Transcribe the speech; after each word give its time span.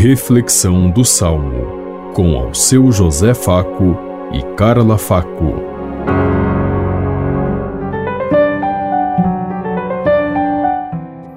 Reflexão 0.00 0.88
do 0.88 1.04
Salmo, 1.04 2.12
com 2.14 2.36
ao 2.36 2.54
seu 2.54 2.92
José 2.92 3.34
Faco 3.34 3.98
e 4.32 4.40
Carla 4.54 4.96
Faco. 4.96 5.54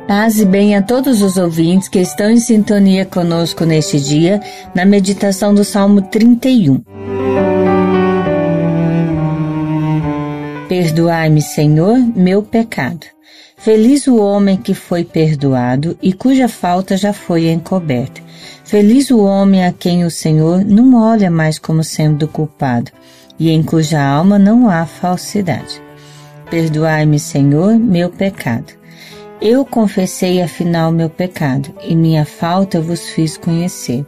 Paz 0.07 0.39
e 0.39 0.45
bem 0.45 0.75
a 0.75 0.84
todos 0.84 1.23
os 1.23 1.38
ouvintes 1.38 1.89
que 1.89 1.97
estão 1.97 2.29
em 2.29 2.38
sintonia 2.38 3.03
conosco 3.03 3.66
neste 3.66 3.99
dia, 3.99 4.39
na 4.75 4.85
meditação 4.85 5.55
do 5.55 5.63
Salmo 5.63 6.03
31. 6.03 6.84
Perdoai-me, 10.70 11.41
Senhor, 11.41 11.98
meu 12.16 12.43
pecado. 12.43 13.07
Feliz 13.63 14.07
o 14.07 14.17
homem 14.17 14.57
que 14.57 14.73
foi 14.73 15.03
perdoado 15.03 15.95
e 16.02 16.13
cuja 16.13 16.47
falta 16.47 16.97
já 16.97 17.13
foi 17.13 17.47
encoberta. 17.47 18.19
Feliz 18.65 19.11
o 19.11 19.19
homem 19.19 19.63
a 19.63 19.71
quem 19.71 20.03
o 20.03 20.09
Senhor 20.09 20.65
não 20.65 20.95
olha 20.95 21.29
mais 21.29 21.59
como 21.59 21.83
sendo 21.83 22.27
culpado 22.27 22.91
e 23.38 23.52
em 23.52 23.61
cuja 23.61 24.02
alma 24.02 24.39
não 24.39 24.67
há 24.67 24.88
falsidade. 24.88 25.79
Perdoai-me, 26.49 27.19
Senhor, 27.19 27.77
meu 27.77 28.09
pecado. 28.09 28.73
Eu 29.39 29.63
confessei 29.63 30.41
afinal 30.41 30.91
meu 30.91 31.09
pecado 31.09 31.71
e 31.83 31.95
minha 31.95 32.25
falta 32.25 32.81
vos 32.81 33.09
fiz 33.09 33.38
conhecer. 33.38 34.03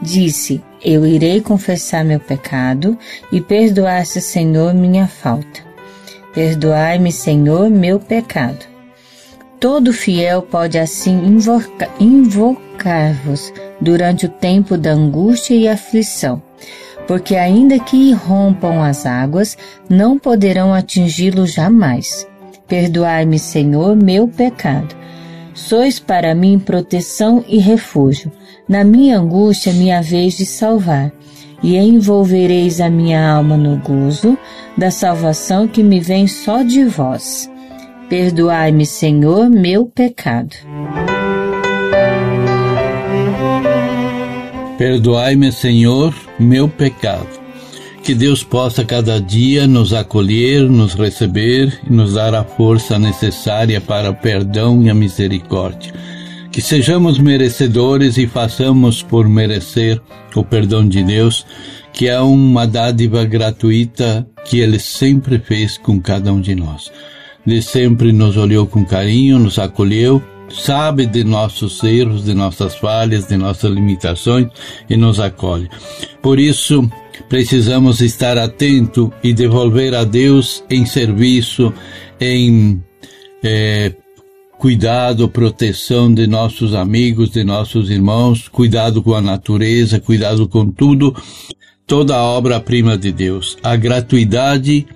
Disse: 0.00 0.64
Eu 0.82 1.06
irei 1.06 1.42
confessar 1.42 2.02
meu 2.02 2.18
pecado 2.18 2.96
e 3.30 3.42
perdoar-se, 3.42 4.22
Senhor, 4.22 4.72
minha 4.72 5.06
falta. 5.06 5.60
Perdoai-me, 6.32 7.12
Senhor, 7.12 7.68
meu 7.68 8.00
pecado. 8.00 8.65
Todo 9.58 9.92
fiel 9.92 10.42
pode 10.42 10.78
assim 10.78 11.18
invocar-vos 11.98 13.52
durante 13.80 14.26
o 14.26 14.28
tempo 14.28 14.76
da 14.76 14.92
angústia 14.92 15.54
e 15.54 15.66
aflição, 15.66 16.42
porque 17.06 17.36
ainda 17.36 17.78
que 17.78 18.12
rompam 18.12 18.82
as 18.82 19.06
águas, 19.06 19.56
não 19.88 20.18
poderão 20.18 20.74
atingi-lo 20.74 21.46
jamais. 21.46 22.28
Perdoai-me, 22.68 23.38
Senhor, 23.38 23.96
meu 23.96 24.28
pecado. 24.28 24.94
Sois 25.54 25.98
para 25.98 26.34
mim 26.34 26.58
proteção 26.58 27.42
e 27.48 27.58
refúgio. 27.58 28.30
Na 28.68 28.84
minha 28.84 29.18
angústia 29.18 29.72
me 29.72 29.90
haveis 29.90 30.36
de 30.36 30.44
salvar 30.44 31.10
e 31.62 31.76
envolvereis 31.76 32.80
a 32.80 32.90
minha 32.90 33.26
alma 33.26 33.56
no 33.56 33.78
gozo 33.78 34.36
da 34.76 34.90
salvação 34.90 35.66
que 35.66 35.82
me 35.82 35.98
vem 35.98 36.26
só 36.26 36.62
de 36.62 36.84
vós. 36.84 37.48
Perdoai-me, 38.08 38.86
Senhor, 38.86 39.50
meu 39.50 39.86
pecado. 39.86 40.54
Perdoai-me, 44.78 45.50
Senhor, 45.50 46.14
meu 46.38 46.68
pecado. 46.68 47.28
Que 48.02 48.14
Deus 48.14 48.44
possa 48.44 48.84
cada 48.84 49.20
dia 49.20 49.66
nos 49.66 49.92
acolher, 49.92 50.62
nos 50.62 50.94
receber 50.94 51.80
e 51.88 51.92
nos 51.92 52.14
dar 52.14 52.34
a 52.34 52.44
força 52.44 52.98
necessária 52.98 53.80
para 53.80 54.10
o 54.10 54.14
perdão 54.14 54.82
e 54.82 54.90
a 54.90 54.94
misericórdia 54.94 55.92
que 56.56 56.62
sejamos 56.62 57.18
merecedores 57.18 58.16
e 58.16 58.26
façamos 58.26 59.02
por 59.02 59.28
merecer 59.28 60.00
o 60.34 60.42
perdão 60.42 60.88
de 60.88 61.04
Deus, 61.04 61.44
que 61.92 62.08
é 62.08 62.18
uma 62.18 62.66
dádiva 62.66 63.26
gratuita 63.26 64.26
que 64.42 64.60
Ele 64.60 64.78
sempre 64.78 65.38
fez 65.38 65.76
com 65.76 66.00
cada 66.00 66.32
um 66.32 66.40
de 66.40 66.54
nós. 66.54 66.90
Ele 67.46 67.62
sempre 67.62 68.12
nos 68.12 68.36
olhou 68.36 68.66
com 68.66 68.84
carinho, 68.84 69.38
nos 69.38 69.58
acolheu, 69.58 70.22
sabe 70.50 71.06
de 71.06 71.24
nossos 71.24 71.82
erros, 71.82 72.24
de 72.24 72.34
nossas 72.34 72.74
falhas, 72.76 73.26
de 73.26 73.36
nossas 73.36 73.70
limitações 73.70 74.48
e 74.88 74.96
nos 74.96 75.20
acolhe. 75.20 75.68
Por 76.20 76.38
isso, 76.38 76.90
precisamos 77.28 78.00
estar 78.00 78.36
atento 78.36 79.12
e 79.22 79.32
devolver 79.32 79.94
a 79.94 80.04
Deus 80.04 80.64
em 80.68 80.84
serviço, 80.84 81.72
em 82.20 82.82
é, 83.42 83.92
cuidado, 84.58 85.28
proteção 85.28 86.12
de 86.12 86.26
nossos 86.26 86.74
amigos, 86.74 87.30
de 87.30 87.44
nossos 87.44 87.90
irmãos, 87.90 88.48
cuidado 88.48 89.02
com 89.02 89.14
a 89.14 89.20
natureza, 89.20 90.00
cuidado 90.00 90.48
com 90.48 90.70
tudo, 90.70 91.14
toda 91.86 92.16
a 92.16 92.22
obra-prima 92.22 92.96
de 92.96 93.12
Deus. 93.12 93.56
A 93.62 93.76
gratuidade 93.76 94.86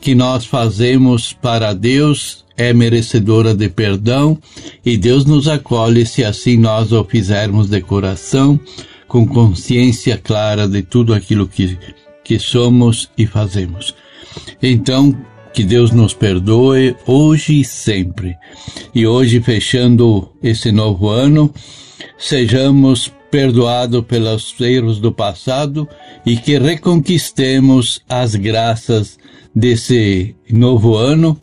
que 0.00 0.14
nós 0.14 0.46
fazemos 0.46 1.32
para 1.32 1.74
Deus 1.74 2.44
é 2.56 2.72
merecedora 2.72 3.54
de 3.54 3.68
perdão 3.68 4.38
e 4.84 4.96
Deus 4.96 5.24
nos 5.24 5.46
acolhe 5.46 6.04
se 6.06 6.24
assim 6.24 6.56
nós 6.56 6.92
o 6.92 7.04
fizermos 7.04 7.68
de 7.68 7.80
coração, 7.80 8.58
com 9.06 9.26
consciência 9.26 10.18
clara 10.18 10.68
de 10.68 10.82
tudo 10.82 11.14
aquilo 11.14 11.46
que, 11.46 11.78
que 12.24 12.38
somos 12.38 13.10
e 13.16 13.26
fazemos. 13.26 13.94
Então, 14.62 15.16
que 15.58 15.64
Deus 15.64 15.90
nos 15.90 16.14
perdoe 16.14 16.94
hoje 17.04 17.62
e 17.62 17.64
sempre. 17.64 18.36
E 18.94 19.08
hoje, 19.08 19.40
fechando 19.40 20.30
esse 20.40 20.70
novo 20.70 21.08
ano, 21.08 21.52
sejamos 22.16 23.12
perdoados 23.28 24.04
pelos 24.04 24.54
erros 24.60 25.00
do 25.00 25.10
passado 25.10 25.88
e 26.24 26.36
que 26.36 26.60
reconquistemos 26.60 28.00
as 28.08 28.36
graças 28.36 29.18
desse 29.52 30.36
novo 30.48 30.94
ano, 30.94 31.36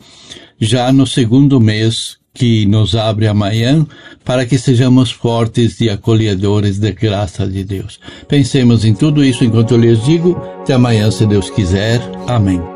já 0.58 0.90
no 0.90 1.06
segundo 1.06 1.60
mês 1.60 2.16
que 2.32 2.64
nos 2.64 2.94
abre 2.94 3.26
amanhã, 3.26 3.86
para 4.24 4.46
que 4.46 4.58
sejamos 4.58 5.10
fortes 5.10 5.78
e 5.82 5.90
acolhedores 5.90 6.78
da 6.78 6.90
graça 6.90 7.46
de 7.46 7.62
Deus. 7.62 8.00
Pensemos 8.26 8.82
em 8.82 8.94
tudo 8.94 9.22
isso 9.22 9.44
enquanto 9.44 9.72
eu 9.72 9.78
lhes 9.78 10.02
digo. 10.06 10.40
Até 10.62 10.72
amanhã, 10.72 11.10
se 11.10 11.26
Deus 11.26 11.50
quiser. 11.50 12.00
Amém. 12.26 12.75